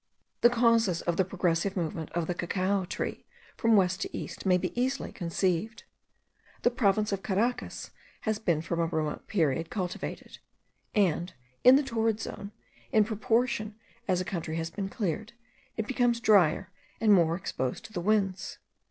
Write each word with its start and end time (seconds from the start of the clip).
The 0.41 0.49
causes 0.49 1.03
of 1.03 1.17
the 1.17 1.23
progressive 1.23 1.77
movement 1.77 2.11
of 2.13 2.25
the 2.25 2.33
cacao 2.33 2.85
tree 2.85 3.27
from 3.55 3.75
west 3.75 4.01
to 4.01 4.17
east 4.17 4.47
may 4.47 4.57
be 4.57 4.73
easily 4.73 5.11
conceived. 5.11 5.83
The 6.63 6.71
province 6.71 7.11
of 7.11 7.21
Caracas 7.21 7.91
has 8.21 8.39
been 8.39 8.63
from 8.63 8.79
a 8.79 8.87
remote 8.87 9.27
period 9.27 9.69
cultivated: 9.69 10.39
and, 10.95 11.35
in 11.63 11.75
the 11.75 11.83
torrid 11.83 12.19
zone, 12.19 12.51
in 12.91 13.03
proportion 13.05 13.75
as 14.07 14.19
a 14.19 14.25
country 14.25 14.55
has 14.55 14.71
been 14.71 14.89
cleared, 14.89 15.33
it 15.77 15.85
becomes 15.85 16.19
drier 16.19 16.71
and 16.99 17.13
more 17.13 17.35
exposed 17.35 17.85
to 17.85 17.93
the 17.93 18.01
winds. 18.01 18.57